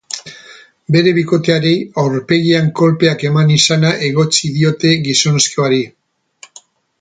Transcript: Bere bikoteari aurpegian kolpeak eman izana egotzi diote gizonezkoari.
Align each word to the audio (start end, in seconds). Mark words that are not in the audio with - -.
Bere 0.93 1.11
bikoteari 1.17 1.73
aurpegian 2.03 2.71
kolpeak 2.79 3.27
eman 3.29 3.53
izana 3.59 3.93
egotzi 4.09 4.51
diote 4.57 4.95
gizonezkoari. 5.09 5.85